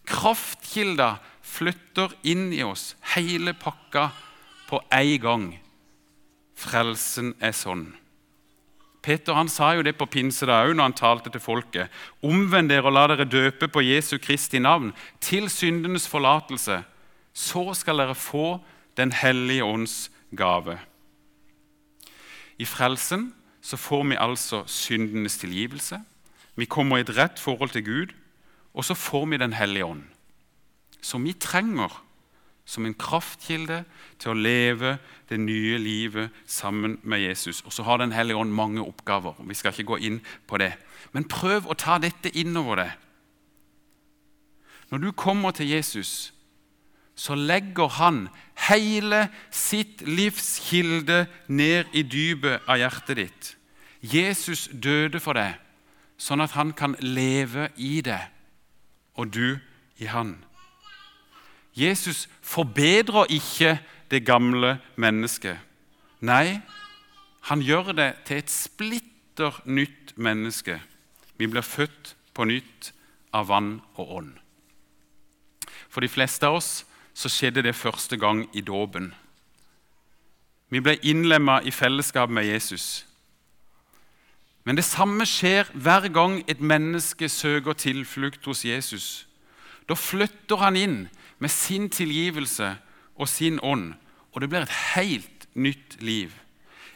Kraftkilda 0.06 1.18
flytter 1.42 2.14
inn 2.24 2.54
i 2.54 2.64
oss, 2.64 2.96
hele 3.16 3.54
pakka 3.54 4.10
på 4.70 4.82
én 4.94 5.18
gang. 5.22 5.48
Frelsen 6.56 7.34
er 7.42 7.54
sånn. 7.56 7.90
Peter 9.02 9.34
han 9.34 9.48
sa 9.50 9.72
jo 9.78 9.84
det 9.86 9.96
på 9.98 10.10
pinsedag 10.12 10.70
òg 10.70 10.76
når 10.76 10.90
han 10.90 10.98
talte 10.98 11.32
til 11.32 11.42
folket. 11.42 11.88
Omvend 12.26 12.70
dere 12.70 12.90
og 12.90 12.94
la 12.94 13.06
dere 13.08 13.30
døpe 13.30 13.70
på 13.72 13.84
Jesu 13.86 14.18
Kristi 14.20 14.60
navn 14.60 14.92
til 15.24 15.48
syndenes 15.50 16.08
forlatelse. 16.12 16.82
Så 17.40 17.64
skal 17.78 18.02
dere 18.02 18.18
få 18.18 18.60
Den 18.98 19.14
hellige 19.16 19.64
ånds 19.64 20.10
gave. 20.36 20.76
I 22.60 22.66
frelsen 22.68 23.30
så 23.64 23.78
får 23.80 24.04
vi 24.10 24.18
altså 24.20 24.66
syndenes 24.68 25.38
tilgivelse. 25.40 26.02
Vi 26.60 26.66
kommer 26.66 26.98
i 26.98 27.06
et 27.06 27.16
rett 27.16 27.40
forhold 27.40 27.72
til 27.72 27.86
Gud, 27.86 28.16
og 28.74 28.84
så 28.84 28.94
får 28.94 29.26
vi 29.32 29.38
Den 29.38 29.54
hellige 29.54 29.86
ånd 29.86 30.04
som 31.02 31.24
vi 31.24 31.34
trenger 31.34 31.94
som 32.70 32.86
en 32.86 32.94
kraftkilde 32.94 33.82
til 34.22 34.32
å 34.32 34.38
leve 34.38 34.98
det 35.30 35.40
nye 35.42 35.80
livet 35.82 36.36
sammen 36.46 37.00
med 37.02 37.24
Jesus. 37.24 37.64
Og 37.66 37.74
så 37.74 37.84
har 37.84 37.98
Den 37.98 38.12
hellige 38.12 38.38
ånd 38.38 38.54
mange 38.54 38.82
oppgaver. 38.82 39.34
Vi 39.42 39.56
skal 39.58 39.74
ikke 39.74 39.96
gå 39.96 39.98
inn 39.98 40.20
på 40.48 40.58
det. 40.58 40.76
Men 41.12 41.26
prøv 41.26 41.66
å 41.66 41.74
ta 41.74 41.98
dette 41.98 42.30
innover 42.38 42.84
deg. 42.84 42.92
Når 44.92 44.98
du 44.98 45.12
kommer 45.12 45.52
til 45.52 45.70
Jesus, 45.70 46.34
så 47.20 47.36
legger 47.36 47.90
han 48.00 48.28
hele 48.70 49.26
sitt 49.52 50.06
livs 50.08 50.54
kilde 50.70 51.26
ned 51.52 51.92
i 51.92 52.06
dypet 52.08 52.64
av 52.64 52.80
hjertet 52.80 53.20
ditt. 53.20 53.50
Jesus 54.00 54.70
døde 54.72 55.20
for 55.20 55.36
deg, 55.36 55.58
sånn 56.16 56.40
at 56.40 56.56
han 56.56 56.72
kan 56.72 56.96
leve 57.04 57.68
i 57.76 58.00
deg, 58.06 58.24
og 59.20 59.34
du 59.36 59.60
i 60.00 60.08
han. 60.08 60.38
Jesus 61.76 62.30
forbedrer 62.40 63.28
ikke 63.36 63.76
det 64.12 64.24
gamle 64.24 64.78
mennesket. 64.96 65.60
Nei, 66.24 66.62
han 67.52 67.64
gjør 67.64 67.92
det 68.00 68.10
til 68.28 68.40
et 68.40 68.52
splitter 68.52 69.60
nytt 69.68 70.16
menneske. 70.16 70.80
Vi 71.36 71.48
blir 71.52 71.68
født 71.68 72.16
på 72.36 72.48
nytt 72.48 72.94
av 73.36 73.52
vann 73.52 73.82
og 74.00 74.20
ånd. 74.24 74.36
For 75.90 76.00
de 76.00 76.12
fleste 76.12 76.48
av 76.48 76.60
oss 76.60 76.86
så 77.20 77.28
skjedde 77.28 77.66
det 77.66 77.76
første 77.76 78.18
gang 78.18 78.46
i 78.56 78.62
dåpen. 78.62 79.12
Vi 80.72 80.80
ble 80.80 80.96
innlemma 81.04 81.60
i 81.68 81.72
fellesskap 81.72 82.32
med 82.32 82.48
Jesus. 82.48 83.06
Men 84.64 84.78
det 84.78 84.86
samme 84.86 85.26
skjer 85.28 85.68
hver 85.74 86.08
gang 86.14 86.44
et 86.48 86.62
menneske 86.62 87.30
søker 87.30 87.74
tilflukt 87.74 88.46
hos 88.46 88.64
Jesus. 88.66 89.28
Da 89.90 89.98
flytter 89.98 90.62
han 90.62 90.78
inn 90.78 91.00
med 91.40 91.52
sin 91.52 91.90
tilgivelse 91.90 92.76
og 93.16 93.28
sin 93.28 93.60
ånd. 93.60 93.96
Og 94.32 94.42
det 94.42 94.50
blir 94.50 94.64
et 94.64 94.78
helt 94.96 95.48
nytt 95.54 95.98
liv. 96.00 96.32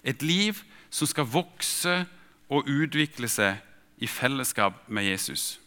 Et 0.03 0.22
liv 0.22 0.62
som 0.89 1.10
skal 1.10 1.27
vokse 1.27 2.06
og 2.50 2.70
utvikle 2.70 3.27
seg 3.27 3.58
i 3.98 4.08
fellesskap 4.08 4.86
med 4.88 5.10
Jesus. 5.10 5.62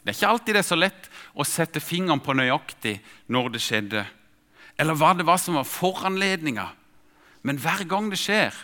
Det 0.00 0.12
er 0.12 0.16
ikke 0.16 0.32
alltid 0.32 0.56
det 0.56 0.62
er 0.62 0.68
så 0.70 0.78
lett 0.78 1.08
å 1.34 1.44
sette 1.46 1.82
fingeren 1.82 2.22
på 2.24 2.34
nøyaktig 2.36 2.96
når 3.28 3.52
det 3.54 3.62
skjedde, 3.64 4.04
eller 4.80 4.96
hva 4.96 5.12
det 5.16 5.26
var 5.28 5.40
som 5.40 5.58
var 5.58 5.68
foranledninga. 5.68 6.70
Men 7.44 7.60
hver 7.60 7.84
gang 7.88 8.08
det 8.12 8.20
skjer, 8.20 8.54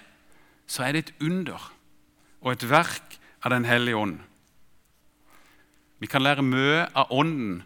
så 0.66 0.86
er 0.86 0.96
det 0.96 1.02
et 1.04 1.26
under 1.28 1.60
og 2.40 2.52
et 2.54 2.66
verk 2.68 3.18
av 3.44 3.52
Den 3.52 3.68
hellige 3.68 3.96
ånd. 3.96 4.18
Vi 5.98 6.08
kan 6.10 6.24
lære 6.24 6.42
mye 6.42 6.88
av 6.92 7.12
Ånden 7.14 7.62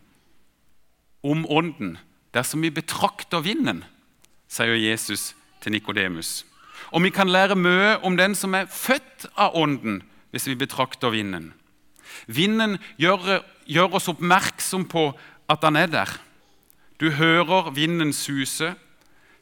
om 1.23 1.47
Ånden 1.49 1.97
dersom 2.35 2.63
vi 2.63 2.71
betrakter 2.71 3.43
vinden, 3.43 3.83
sier 4.51 4.77
Jesus 4.79 5.33
til 5.63 5.73
Nikodemus. 5.75 6.45
Og 6.91 7.03
vi 7.03 7.11
kan 7.15 7.31
lære 7.31 7.57
mye 7.59 7.97
om 8.07 8.17
den 8.19 8.35
som 8.35 8.55
er 8.55 8.71
født 8.71 9.29
av 9.37 9.57
Ånden, 9.59 10.03
hvis 10.31 10.47
vi 10.47 10.59
betrakter 10.59 11.11
vinden. 11.11 11.53
Vinden 12.27 12.79
gjør, 12.99 13.43
gjør 13.71 13.97
oss 13.99 14.11
oppmerksom 14.11 14.87
på 14.91 15.11
at 15.51 15.65
han 15.67 15.79
er 15.79 15.91
der. 15.91 16.11
Du 17.01 17.11
hører 17.11 17.71
vinden 17.71 18.13
suse. 18.13 18.75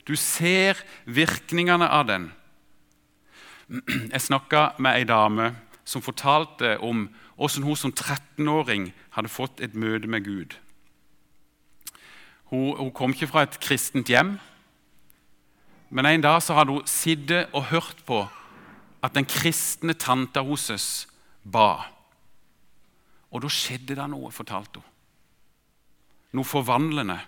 Du 0.08 0.16
ser 0.16 0.78
virkningene 1.04 1.88
av 1.88 2.06
den. 2.08 2.30
Jeg 4.12 4.20
snakka 4.24 4.72
med 4.78 4.96
ei 4.96 5.04
dame 5.08 5.52
som 5.84 6.04
fortalte 6.04 6.78
om 6.84 7.08
hvordan 7.36 7.66
hun 7.66 7.76
som 7.76 7.92
13-åring 7.92 8.88
hadde 9.16 9.30
fått 9.30 9.60
et 9.60 9.74
møte 9.74 10.08
med 10.08 10.24
Gud. 10.24 10.56
Hun, 12.48 12.76
hun, 12.78 12.92
kom 12.92 13.12
ikke 13.12 13.28
fra 13.28 13.44
et 13.44 13.58
kristent 13.60 14.08
hjem. 14.08 14.38
Men 15.90 16.06
en 16.06 16.24
dag 16.24 16.40
hadde 16.42 16.72
hun 16.72 16.88
sittet 16.88 17.52
og 17.52 17.68
hørt 17.68 18.00
på 18.08 18.24
at 19.04 19.14
den 19.14 19.28
kristne 19.28 19.94
tanta 19.94 20.42
hennes 20.42 21.06
ba. 21.44 21.97
Og 23.32 23.42
da 23.44 23.50
skjedde 23.52 23.96
det 23.98 24.06
noe, 24.10 24.32
fortalte 24.32 24.80
hun. 24.80 24.94
Noe 26.38 26.48
forvandlende. 26.48 27.18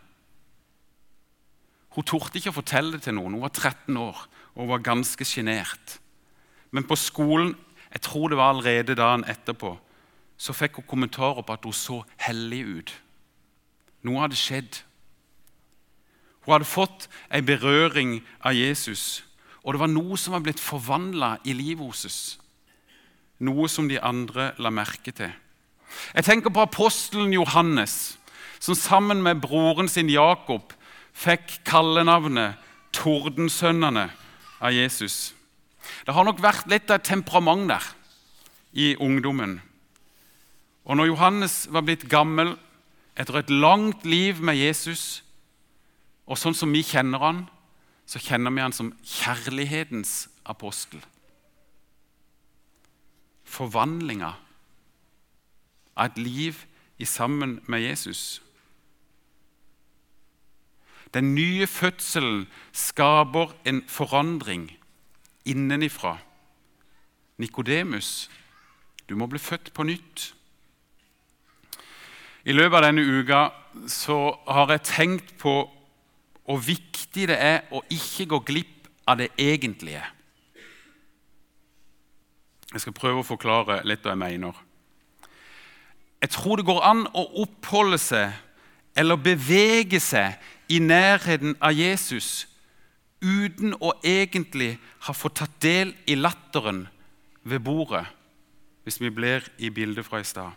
Hun 1.96 2.06
torde 2.06 2.38
ikke 2.38 2.52
å 2.52 2.58
fortelle 2.60 2.94
det 2.96 3.04
til 3.06 3.16
noen. 3.16 3.36
Hun 3.36 3.44
var 3.44 3.52
13 3.54 3.96
år 3.98 4.24
og 4.54 4.70
var 4.70 4.84
ganske 4.84 5.26
sjenert. 5.26 5.98
Men 6.70 6.86
på 6.86 6.98
skolen, 6.98 7.54
jeg 7.90 8.04
tror 8.06 8.30
det 8.30 8.38
var 8.38 8.52
allerede 8.54 8.98
dagen 8.98 9.26
etterpå, 9.28 9.74
så 10.40 10.54
fikk 10.56 10.80
hun 10.80 10.88
kommentarer 10.88 11.42
på 11.44 11.56
at 11.56 11.66
hun 11.66 11.76
så 11.76 11.98
hellig 12.22 12.62
ut. 12.64 12.92
Noe 14.06 14.22
hadde 14.22 14.38
skjedd. 14.38 14.78
Hun 16.46 16.54
hadde 16.54 16.68
fått 16.68 17.08
en 17.28 17.44
berøring 17.44 18.20
av 18.40 18.56
Jesus, 18.56 19.24
og 19.60 19.74
det 19.74 19.82
var 19.82 19.92
noe 19.92 20.16
som 20.16 20.32
var 20.36 20.44
blitt 20.46 20.62
forvandla 20.62 21.34
i 21.44 21.52
livet 21.56 21.84
hennes. 21.84 22.20
Noe 23.44 23.68
som 23.72 23.88
de 23.88 23.98
andre 24.00 24.52
la 24.60 24.72
merke 24.72 25.12
til. 25.16 25.32
Jeg 26.14 26.24
tenker 26.26 26.52
på 26.52 26.64
apostelen 26.64 27.32
Johannes, 27.32 28.18
som 28.60 28.74
sammen 28.74 29.22
med 29.22 29.40
broren 29.40 29.88
sin 29.88 30.10
Jakob 30.12 30.74
fikk 31.16 31.60
kallenavnet 31.68 32.58
Tordensønnene 32.92 34.08
av 34.60 34.74
Jesus. 34.74 35.32
Det 36.06 36.14
har 36.14 36.26
nok 36.26 36.42
vært 36.42 36.68
litt 36.70 36.90
av 36.90 37.00
et 37.00 37.08
temperament 37.08 37.70
der 37.70 37.86
i 38.72 38.92
ungdommen. 39.00 39.60
Og 40.84 40.98
når 40.98 41.10
Johannes 41.12 41.64
var 41.70 41.84
blitt 41.86 42.08
gammel 42.10 42.56
etter 43.18 43.40
et 43.40 43.50
langt 43.50 44.04
liv 44.08 44.40
med 44.42 44.58
Jesus, 44.58 45.22
og 46.30 46.38
sånn 46.38 46.56
som 46.56 46.72
vi 46.72 46.82
kjenner 46.86 47.22
han, 47.22 47.40
så 48.06 48.18
kjenner 48.22 48.54
vi 48.54 48.62
han 48.62 48.74
som 48.74 48.92
kjærlighetens 49.06 50.28
apostel. 50.50 51.02
Forvandlinga 53.46 54.34
av 56.00 56.08
et 56.08 56.18
liv 56.18 56.64
i 56.98 57.04
sammen 57.04 57.58
med 57.68 57.84
Jesus. 57.84 58.42
Den 61.14 61.34
nye 61.34 61.66
fødselen 61.66 62.46
skaper 62.72 63.52
en 63.66 63.82
forandring 63.88 64.70
innenifra. 65.44 66.18
Nikodemus, 67.36 68.30
du 69.08 69.16
må 69.16 69.26
bli 69.26 69.38
født 69.38 69.72
på 69.74 69.82
nytt. 69.82 70.34
I 72.44 72.52
løpet 72.52 72.76
av 72.76 72.86
denne 72.86 73.02
uka 73.04 73.40
så 73.90 74.18
har 74.48 74.70
jeg 74.70 74.86
tenkt 74.86 75.34
på 75.38 75.54
hvor 76.44 76.62
viktig 76.66 77.28
det 77.30 77.36
er 77.36 77.68
å 77.74 77.82
ikke 77.90 78.28
gå 78.30 78.40
glipp 78.46 78.88
av 79.06 79.20
det 79.20 79.28
egentlige. 79.38 80.02
Jeg 82.72 82.80
skal 82.80 82.94
prøve 82.94 83.22
å 83.22 83.26
forklare 83.26 83.80
litt 83.84 84.04
hva 84.04 84.14
jeg 84.14 84.22
mener. 84.22 84.69
Jeg 86.20 86.30
tror 86.30 86.60
det 86.60 86.68
går 86.68 86.82
an 86.84 87.06
å 87.16 87.24
oppholde 87.42 87.98
seg 88.00 88.36
eller 88.98 89.20
bevege 89.20 90.00
seg 90.02 90.36
i 90.68 90.80
nærheten 90.82 91.56
av 91.62 91.72
Jesus 91.72 92.46
uten 93.20 93.74
å 93.80 93.92
egentlig 94.04 94.74
ha 95.06 95.14
fått 95.16 95.40
tatt 95.40 95.56
del 95.62 95.92
i 96.08 96.16
latteren 96.16 96.86
ved 97.44 97.62
bordet, 97.64 98.04
hvis 98.84 99.00
vi 99.00 99.10
blir 99.12 99.44
i 99.58 99.70
bildet 99.72 100.06
fra 100.06 100.20
i 100.20 100.28
stad. 100.28 100.52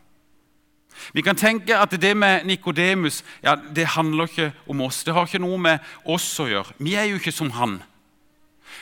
Vi 1.13 1.23
kan 1.25 1.35
tenke 1.35 1.77
at 1.79 1.95
det 2.01 2.13
med 2.17 2.45
Nikodemus 2.45 3.23
ja, 3.43 3.55
det 3.55 3.95
handler 3.95 4.29
ikke 4.29 4.51
om 4.69 4.83
oss. 4.85 5.03
Det 5.03 5.13
har 5.13 5.25
ikke 5.25 5.41
noe 5.41 5.57
med 5.57 5.79
oss 6.05 6.27
å 6.39 6.45
gjøre. 6.47 6.75
Vi 6.77 6.93
er 6.99 7.07
jo 7.09 7.17
ikke 7.17 7.33
som 7.33 7.49
han. 7.57 7.79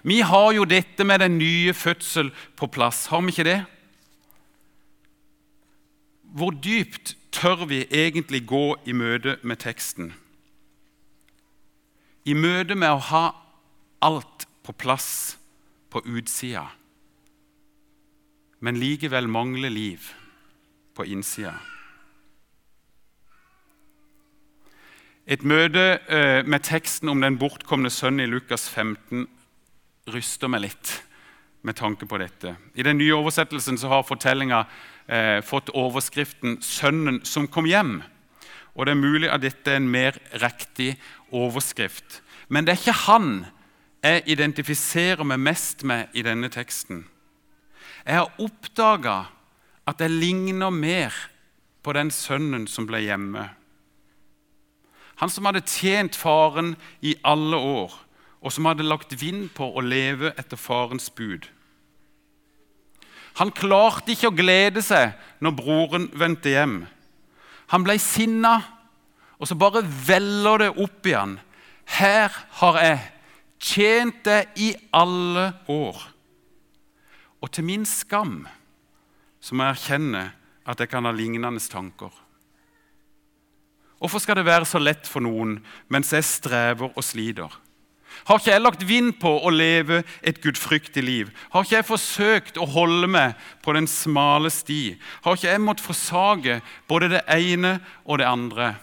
Vi 0.04 0.20
har 0.26 0.52
jo 0.56 0.66
dette 0.68 1.06
med 1.08 1.22
den 1.24 1.38
nye 1.40 1.74
fødsel 1.74 2.32
på 2.58 2.68
plass. 2.68 3.06
Har 3.12 3.22
vi 3.24 3.34
ikke 3.34 3.48
det? 3.48 3.62
Hvor 6.32 6.52
dypt 6.56 7.18
tør 7.32 7.66
vi 7.68 7.84
egentlig 7.92 8.46
gå 8.48 8.78
i 8.88 8.94
møte 8.96 9.36
med 9.44 9.60
teksten? 9.60 10.14
I 12.24 12.36
møte 12.38 12.78
med 12.78 12.94
å 12.94 13.04
ha 13.10 13.24
alt 14.06 14.46
på 14.64 14.76
plass 14.78 15.38
på 15.92 16.00
utsida, 16.06 16.70
men 18.62 18.80
likevel 18.80 19.28
mangle 19.28 19.72
liv 19.74 20.12
på 20.96 21.04
innsida. 21.10 21.58
Et 25.26 25.44
møte 25.44 25.84
eh, 26.08 26.42
med 26.46 26.64
teksten 26.66 27.10
om 27.12 27.22
den 27.22 27.38
bortkomne 27.42 27.92
sønnen 27.94 28.26
i 28.26 28.32
Lukas 28.32 28.70
15 28.70 29.28
ryster 30.12 30.50
meg 30.52 30.64
litt 30.66 30.96
med 31.62 31.78
tanke 31.78 32.08
på 32.10 32.18
dette. 32.22 32.56
I 32.74 32.86
den 32.86 32.98
nye 32.98 33.18
oversettelsen 33.20 33.78
har 33.90 34.08
fortellinga 34.08 34.64
eh, 35.08 35.42
fått 35.42 35.70
overskriften 35.70 36.62
'Sønnen 36.62 37.26
som 37.26 37.48
kom 37.48 37.66
hjem'. 37.66 38.04
Og 38.76 38.86
Det 38.86 38.92
er 38.92 38.96
mulig 38.96 39.30
at 39.30 39.42
dette 39.42 39.72
er 39.72 39.76
en 39.76 39.90
mer 39.90 40.18
riktig 40.34 40.98
overskrift. 41.32 42.22
Men 42.50 42.66
det 42.66 42.72
er 42.72 42.78
ikke 42.78 43.12
han 43.12 43.46
jeg 44.04 44.24
identifiserer 44.26 45.24
meg 45.24 45.40
mest 45.40 45.84
med 45.84 46.08
i 46.14 46.22
denne 46.22 46.50
teksten. 46.50 47.06
Jeg 48.06 48.16
har 48.16 48.32
oppdaga 48.42 49.26
at 49.88 50.02
jeg 50.02 50.10
ligner 50.10 50.70
mer 50.70 51.14
på 51.84 51.94
den 51.94 52.12
sønnen 52.12 52.68
som 52.68 52.88
ble 52.90 53.02
hjemme. 53.06 53.50
Han 55.22 55.30
som 55.30 55.46
hadde 55.46 55.62
tjent 55.70 56.18
faren 56.18 56.76
i 57.02 57.14
alle 57.24 57.58
år, 57.58 57.94
og 58.42 58.54
som 58.54 58.66
hadde 58.66 58.88
lagt 58.88 59.14
vind 59.22 59.52
på 59.54 59.68
å 59.70 59.84
leve 59.86 60.34
etter 60.34 60.58
farens 60.58 61.12
bud. 61.14 61.46
Han 63.40 63.54
klarte 63.56 64.14
ikke 64.14 64.32
å 64.32 64.36
glede 64.36 64.84
seg 64.84 65.16
når 65.44 65.56
broren 65.58 66.10
vendte 66.18 66.52
hjem. 66.52 66.82
Han 67.72 67.86
ble 67.88 67.96
sinna, 68.02 68.58
og 69.40 69.48
så 69.48 69.56
bare 69.58 69.84
veller 69.84 70.66
det 70.66 70.72
opp 70.84 71.08
i 71.08 71.16
han. 71.16 71.38
Her 71.98 72.34
har 72.60 72.80
jeg 72.84 73.00
tjent 73.62 74.24
deg 74.28 74.60
i 74.60 74.72
alle 74.96 75.48
år. 75.72 76.02
Og 77.42 77.50
til 77.50 77.66
min 77.66 77.88
skam 77.90 78.44
så 79.42 79.56
må 79.56 79.66
jeg 79.66 79.80
erkjenne 79.80 80.26
at 80.70 80.82
jeg 80.84 80.92
kan 80.92 81.08
ha 81.08 81.14
lignende 81.16 81.64
tanker. 81.72 82.12
Hvorfor 84.02 84.22
skal 84.22 84.40
det 84.40 84.48
være 84.50 84.66
så 84.66 84.82
lett 84.82 85.06
for 85.10 85.22
noen 85.22 85.60
mens 85.94 86.14
jeg 86.14 86.26
strever 86.26 86.90
og 86.94 87.06
sliter? 87.06 87.54
Har 88.28 88.40
ikke 88.40 88.52
jeg 88.52 88.62
lagt 88.62 88.86
vind 88.88 89.14
på 89.22 89.32
å 89.42 89.50
leve 89.54 90.02
et 90.22 90.42
gudfryktig 90.44 91.04
liv? 91.04 91.32
Har 91.54 91.66
ikke 91.66 91.80
jeg 91.80 91.88
forsøkt 91.88 92.60
å 92.62 92.68
holde 92.70 93.10
meg 93.12 93.36
på 93.64 93.74
den 93.78 93.88
smale 93.90 94.52
sti? 94.54 94.96
Har 95.26 95.38
ikke 95.38 95.50
jeg 95.50 95.64
måttet 95.64 95.86
forsage 95.86 96.60
både 96.88 97.12
det 97.16 97.24
ene 97.32 97.80
og 98.06 98.22
det 98.22 98.30
andre? 98.30 98.74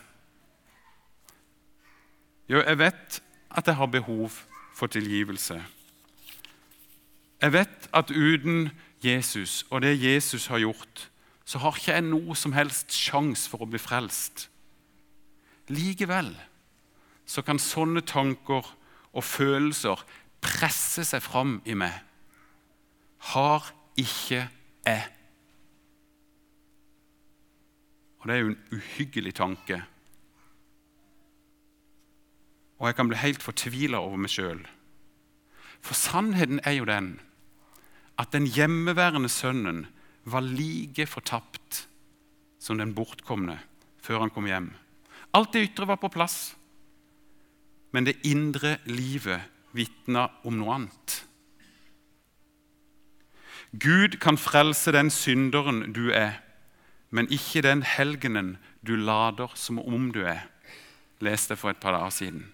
Jo, 2.49 2.63
jeg 2.63 2.79
vet 2.81 3.21
at 3.51 3.67
jeg 3.67 3.77
har 3.77 3.93
behov 3.93 4.41
for 4.75 4.87
tilgivelse. 4.91 5.59
Jeg 7.43 7.53
vet 7.53 7.89
at 7.95 8.11
uten 8.11 8.71
Jesus 9.05 9.65
og 9.71 9.83
det 9.83 9.99
Jesus 10.03 10.47
har 10.47 10.59
gjort, 10.59 11.09
så 11.45 11.59
har 11.63 11.77
ikke 11.77 11.95
jeg 11.95 12.05
noe 12.09 12.37
som 12.37 12.53
helst 12.53 12.93
sjanse 12.93 13.49
for 13.49 13.63
å 13.65 13.69
bli 13.71 13.81
frelst. 13.81 14.49
Likevel 15.69 16.33
så 17.29 17.45
kan 17.45 17.61
sånne 17.61 18.03
tanker 18.09 18.67
og 19.13 19.25
følelser 19.25 20.05
presser 20.45 21.07
seg 21.07 21.23
fram 21.25 21.59
i 21.67 21.75
meg. 21.79 21.95
Har 23.33 23.73
ikke 23.99 24.45
jeg? 24.87 25.05
Og 28.19 28.27
Det 28.27 28.35
er 28.35 28.43
jo 28.43 28.51
en 28.53 28.61
uhyggelig 28.75 29.35
tanke 29.39 29.83
og 32.79 32.87
jeg 32.87 32.97
kan 32.99 33.09
bli 33.11 33.19
helt 33.19 33.43
fortvila 33.43 34.01
over 34.01 34.21
meg 34.23 34.31
sjøl. 34.33 34.61
For 35.83 35.99
sannheten 35.99 36.63
er 36.67 36.79
jo 36.79 36.87
den 36.89 37.17
at 38.19 38.33
den 38.35 38.49
hjemmeværende 38.51 39.31
sønnen 39.31 39.85
var 40.27 40.43
like 40.43 41.07
fortapt 41.07 41.85
som 42.59 42.79
den 42.79 42.95
bortkomne 42.95 43.59
før 44.03 44.25
han 44.25 44.33
kom 44.35 44.47
hjem. 44.51 44.73
Alt 45.35 45.55
det 45.55 45.69
ytre 45.69 45.87
var 45.91 46.01
på 46.03 46.11
plass, 46.11 46.57
men 47.93 48.07
det 48.07 48.19
indre 48.25 48.77
livet 48.85 49.41
vitna 49.77 50.29
om 50.45 50.59
noe 50.59 50.75
annet. 50.75 51.23
Gud 53.73 54.17
kan 54.21 54.39
frelse 54.41 54.93
den 54.93 55.11
synderen 55.13 55.93
du 55.93 56.09
er, 56.11 56.41
men 57.11 57.29
ikke 57.33 57.63
den 57.65 57.83
helgenen 57.83 58.57
du 58.87 58.97
lader 58.97 59.53
som 59.55 59.79
om 59.79 60.11
du 60.13 60.23
er, 60.25 60.47
leste 61.21 61.53
jeg 61.53 61.61
for 61.61 61.73
et 61.73 61.81
par 61.83 61.93
dager 61.97 62.11
siden. 62.11 62.47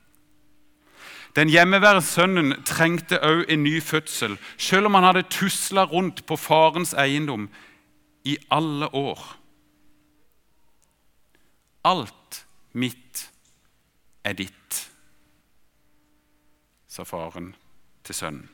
Den 1.34 1.50
hjemmeværende 1.50 2.02
sønnen 2.06 2.54
trengte 2.66 3.18
òg 3.18 3.48
en 3.50 3.64
ny 3.66 3.80
fødsel, 3.82 4.36
selv 4.58 4.86
om 4.86 4.94
han 4.94 5.06
hadde 5.08 5.26
tusla 5.30 5.82
rundt 5.90 6.22
på 6.26 6.36
farens 6.38 6.94
eiendom 6.94 7.48
i 8.24 8.36
alle 8.50 8.86
år. 8.94 9.22
Alt 11.84 12.44
mitt 12.72 13.30
er 14.24 14.38
ditt, 14.38 14.78
sa 16.94 17.02
faren 17.02 17.54
til 18.06 18.14
sønnen. 18.14 18.48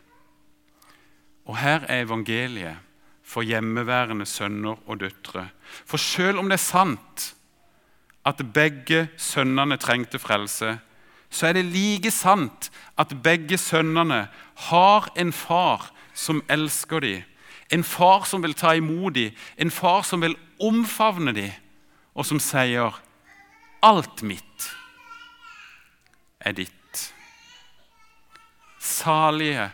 Og 1.44 1.58
her 1.60 1.84
er 1.88 2.06
evangeliet 2.06 2.78
for 3.26 3.44
hjemmeværende 3.44 4.26
sønner 4.26 4.78
og 4.86 5.00
døtre. 5.00 5.48
For 5.86 6.00
selv 6.00 6.38
om 6.38 6.48
det 6.48 6.56
er 6.56 6.64
sant 6.64 7.34
at 8.26 8.40
begge 8.54 9.08
sønnene 9.16 9.76
trengte 9.76 10.18
frelse, 10.18 10.78
så 11.30 11.46
er 11.46 11.58
det 11.58 11.64
like 11.64 12.10
sant 12.10 12.70
at 12.98 13.12
begge 13.22 13.58
sønnene 13.58 14.28
har 14.70 15.10
en 15.16 15.32
far 15.32 15.90
som 16.14 16.42
elsker 16.48 17.00
dem. 17.00 17.22
En 17.70 17.84
far 17.84 18.24
som 18.26 18.42
vil 18.42 18.54
ta 18.54 18.72
imot 18.74 19.14
dem, 19.14 19.36
en 19.56 19.70
far 19.70 20.02
som 20.02 20.22
vil 20.22 20.34
omfavne 20.60 21.32
dem, 21.32 21.52
og 22.14 22.26
som 22.26 22.40
sier 22.40 23.00
'Alt 23.82 24.22
mitt 24.22 24.76
er 26.40 26.52
ditt'. 26.52 26.79
Salige 28.80 29.70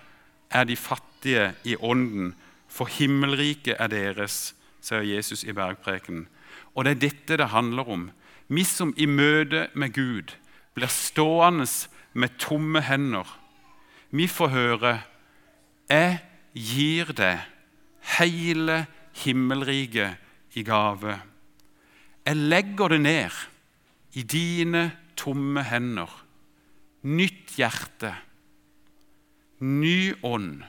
er 0.51 0.65
de 0.65 0.77
fattige 0.77 1.55
i 1.65 1.77
ånden, 1.79 2.35
for 2.69 2.91
himmelriket 2.91 3.79
er 3.79 3.89
deres, 3.89 4.55
sier 4.83 5.07
Jesus 5.07 5.45
i 5.47 5.55
bergprekenen. 5.55 6.27
Og 6.75 6.85
det 6.85 6.97
er 6.97 7.03
dette 7.07 7.39
det 7.39 7.53
handler 7.55 7.89
om. 7.89 8.09
Vi 8.49 8.65
som 8.67 8.93
i 8.97 9.07
møte 9.07 9.69
med 9.75 9.95
Gud 9.95 10.35
blir 10.75 10.91
stående 10.93 11.67
med 12.13 12.35
tomme 12.39 12.83
hender. 12.83 13.27
Vi 14.11 14.27
får 14.27 14.49
høre 14.49 15.03
'Jeg 15.89 16.21
gir 16.55 17.13
deg 17.13 17.41
hele 18.19 18.87
himmelriket 19.13 20.17
i 20.55 20.63
gave'. 20.63 21.21
Jeg 22.27 22.37
legger 22.37 22.89
det 22.89 23.01
ned 23.01 23.31
i 24.13 24.23
dine 24.23 24.93
tomme 25.17 25.63
hender. 25.63 26.25
Nytt 27.03 27.57
hjerte, 27.57 28.15
ny 29.59 30.15
ånd, 30.23 30.65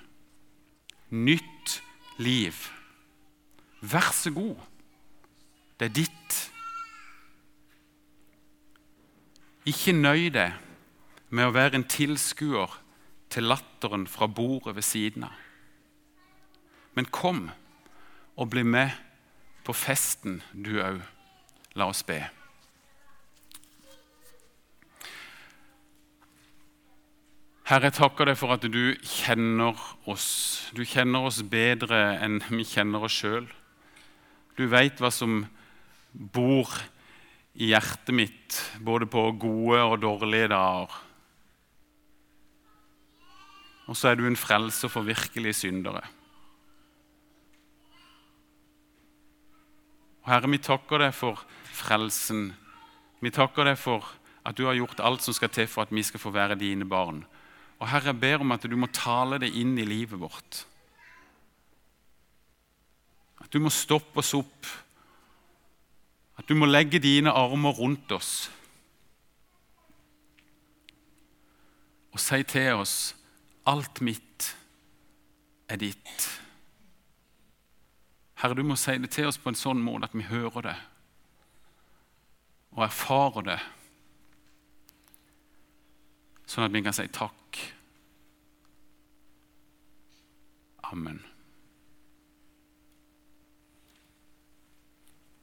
nytt 1.09 1.81
liv. 2.17 2.55
Vær 3.81 4.11
så 4.13 4.31
god. 4.31 4.55
Det 5.79 5.89
er 5.89 5.95
ditt. 5.95 6.37
Ikke 9.67 9.93
nøy 9.93 10.29
deg 10.33 10.55
med 11.29 11.49
å 11.49 11.55
være 11.55 11.79
en 11.79 11.87
tilskuer 11.91 12.79
til 13.29 13.49
latteren 13.51 14.07
fra 14.07 14.29
bordet 14.31 14.77
ved 14.77 14.85
siden 14.87 15.27
av. 15.27 15.35
Men 16.95 17.11
kom 17.13 17.49
og 18.37 18.49
bli 18.49 18.63
med 18.63 18.95
på 19.67 19.75
festen, 19.75 20.41
du 20.53 20.79
òg. 20.81 21.03
La 21.77 21.91
oss 21.91 22.01
be. 22.07 22.23
Herre, 27.67 27.89
jeg 27.89 27.97
takker 27.97 28.29
deg 28.29 28.37
for 28.39 28.55
at 28.55 28.63
du 28.63 28.95
kjenner 29.03 29.75
oss. 30.07 30.27
Du 30.71 30.85
kjenner 30.87 31.25
oss 31.27 31.41
bedre 31.43 31.97
enn 32.23 32.37
vi 32.47 32.63
kjenner 32.63 33.03
oss 33.03 33.17
sjøl. 33.19 33.49
Du 34.55 34.69
veit 34.71 35.01
hva 35.03 35.09
som 35.11 35.41
bor 36.15 36.71
i 37.59 37.73
hjertet 37.73 38.15
mitt, 38.15 38.61
både 38.79 39.09
på 39.11 39.25
gode 39.35 39.81
og 39.83 39.99
dårlige 39.99 40.47
dager. 40.53 40.95
Og 43.91 43.99
så 43.99 44.13
er 44.13 44.19
du 44.19 44.23
en 44.29 44.39
frelser 44.39 44.87
for 44.91 45.03
virkelige 45.03 45.59
syndere. 45.65 46.05
Og 50.23 50.31
Herre, 50.31 50.47
vi 50.55 50.63
takker 50.63 51.03
deg 51.03 51.11
for 51.15 51.43
frelsen. 51.67 52.53
Vi 53.19 53.31
takker 53.35 53.67
deg 53.67 53.75
for 53.75 54.07
at 54.47 54.55
du 54.55 54.69
har 54.69 54.79
gjort 54.79 55.03
alt 55.03 55.27
som 55.27 55.35
skal 55.35 55.51
til 55.51 55.67
for 55.67 55.83
at 55.83 55.91
vi 55.91 56.07
skal 56.07 56.23
få 56.23 56.31
være 56.31 56.55
dine 56.59 56.87
barn. 56.87 57.25
Og 57.77 57.89
Herre, 57.91 58.11
jeg 58.11 58.19
ber 58.19 58.41
om 58.41 58.55
at 58.55 58.65
du 58.65 58.75
må 58.79 58.89
tale 58.93 59.39
det 59.41 59.51
inn 59.59 59.75
i 59.77 59.85
livet 59.85 60.19
vårt. 60.19 60.63
At 63.43 63.53
du 63.53 63.61
må 63.61 63.69
stoppe 63.73 64.23
oss 64.23 64.33
opp. 64.37 64.69
At 66.37 66.49
du 66.49 66.57
må 66.57 66.69
legge 66.69 67.01
dine 67.01 67.33
armer 67.33 67.77
rundt 67.77 68.11
oss. 68.15 68.49
Og 72.13 72.21
si 72.21 72.41
til 72.49 72.81
oss 72.81 72.97
alt 73.67 74.01
mitt 74.01 74.51
er 75.69 75.77
ditt. 75.77 76.27
Herre, 78.41 78.57
du 78.57 78.63
må 78.65 78.77
si 78.79 78.95
det 79.01 79.11
til 79.13 79.29
oss 79.29 79.37
på 79.41 79.51
en 79.51 79.59
sånn 79.59 79.81
måte 79.83 80.09
at 80.09 80.15
vi 80.17 80.25
hører 80.29 80.71
det 80.71 80.77
og 82.77 82.83
erfarer 82.85 83.45
det, 83.47 83.57
sånn 86.47 86.67
at 86.67 86.75
vi 86.75 86.83
kan 86.85 86.95
si 86.95 87.07
takk. 87.11 87.63
Amen. 90.87 91.19